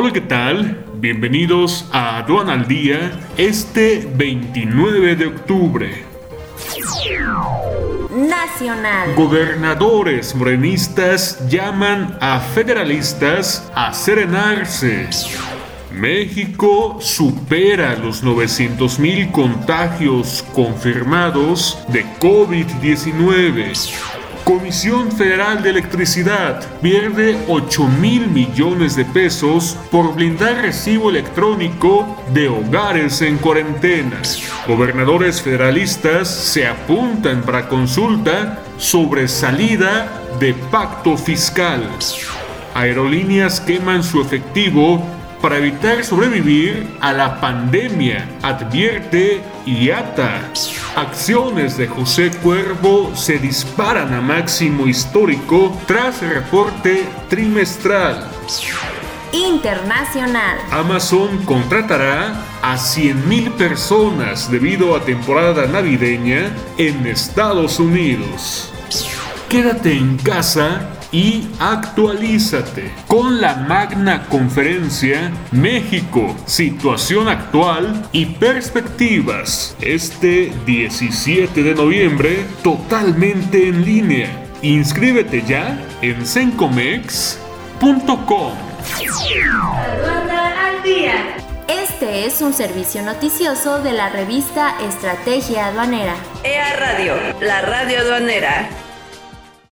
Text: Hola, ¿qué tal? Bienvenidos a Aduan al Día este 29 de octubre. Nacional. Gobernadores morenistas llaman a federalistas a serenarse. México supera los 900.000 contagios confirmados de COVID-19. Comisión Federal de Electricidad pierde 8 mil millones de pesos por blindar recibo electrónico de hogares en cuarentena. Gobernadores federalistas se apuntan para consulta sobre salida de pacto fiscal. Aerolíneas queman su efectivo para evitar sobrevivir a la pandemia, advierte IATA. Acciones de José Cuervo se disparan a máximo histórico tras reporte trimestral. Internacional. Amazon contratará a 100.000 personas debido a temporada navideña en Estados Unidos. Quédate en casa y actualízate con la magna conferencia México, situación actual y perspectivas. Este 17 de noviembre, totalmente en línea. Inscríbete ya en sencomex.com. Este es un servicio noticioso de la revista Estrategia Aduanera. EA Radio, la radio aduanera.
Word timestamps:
Hola, 0.00 0.12
¿qué 0.12 0.20
tal? 0.20 0.84
Bienvenidos 0.94 1.84
a 1.90 2.18
Aduan 2.18 2.48
al 2.50 2.68
Día 2.68 3.18
este 3.36 4.08
29 4.14 5.16
de 5.16 5.26
octubre. 5.26 6.04
Nacional. 8.08 9.16
Gobernadores 9.16 10.36
morenistas 10.36 11.44
llaman 11.48 12.16
a 12.20 12.38
federalistas 12.38 13.68
a 13.74 13.92
serenarse. 13.92 15.08
México 15.90 16.98
supera 17.00 17.96
los 17.96 18.22
900.000 18.22 19.32
contagios 19.32 20.44
confirmados 20.52 21.76
de 21.88 22.04
COVID-19. 22.20 24.07
Comisión 24.48 25.12
Federal 25.12 25.62
de 25.62 25.68
Electricidad 25.68 26.64
pierde 26.80 27.38
8 27.48 27.86
mil 28.00 28.28
millones 28.28 28.96
de 28.96 29.04
pesos 29.04 29.76
por 29.90 30.14
blindar 30.14 30.62
recibo 30.62 31.10
electrónico 31.10 32.16
de 32.32 32.48
hogares 32.48 33.20
en 33.20 33.36
cuarentena. 33.36 34.22
Gobernadores 34.66 35.42
federalistas 35.42 36.28
se 36.28 36.66
apuntan 36.66 37.42
para 37.42 37.68
consulta 37.68 38.62
sobre 38.78 39.28
salida 39.28 40.08
de 40.40 40.54
pacto 40.54 41.18
fiscal. 41.18 41.86
Aerolíneas 42.72 43.60
queman 43.60 44.02
su 44.02 44.22
efectivo 44.22 45.04
para 45.42 45.58
evitar 45.58 46.02
sobrevivir 46.02 46.96
a 47.02 47.12
la 47.12 47.38
pandemia, 47.38 48.26
advierte 48.40 49.42
IATA. 49.66 50.40
Acciones 50.98 51.76
de 51.76 51.86
José 51.86 52.32
Cuervo 52.42 53.14
se 53.14 53.38
disparan 53.38 54.12
a 54.12 54.20
máximo 54.20 54.88
histórico 54.88 55.72
tras 55.86 56.20
reporte 56.20 57.06
trimestral. 57.28 58.28
Internacional. 59.32 60.58
Amazon 60.72 61.44
contratará 61.44 62.44
a 62.62 62.74
100.000 62.74 63.52
personas 63.52 64.50
debido 64.50 64.96
a 64.96 65.04
temporada 65.04 65.68
navideña 65.68 66.50
en 66.78 67.06
Estados 67.06 67.78
Unidos. 67.78 68.72
Quédate 69.48 69.92
en 69.92 70.16
casa 70.16 70.97
y 71.12 71.48
actualízate 71.58 72.92
con 73.06 73.40
la 73.40 73.56
magna 73.56 74.26
conferencia 74.28 75.32
México, 75.52 76.36
situación 76.46 77.28
actual 77.28 78.08
y 78.12 78.26
perspectivas. 78.26 79.76
Este 79.80 80.52
17 80.66 81.62
de 81.62 81.74
noviembre, 81.74 82.44
totalmente 82.62 83.68
en 83.68 83.84
línea. 83.84 84.28
Inscríbete 84.62 85.42
ya 85.46 85.78
en 86.02 86.26
sencomex.com. 86.26 87.38
Este 91.68 92.26
es 92.26 92.40
un 92.42 92.52
servicio 92.52 93.02
noticioso 93.02 93.82
de 93.82 93.92
la 93.92 94.08
revista 94.08 94.74
Estrategia 94.88 95.66
Aduanera. 95.66 96.14
EA 96.44 96.76
Radio, 96.76 97.14
la 97.40 97.60
radio 97.62 98.00
aduanera. 98.00 98.87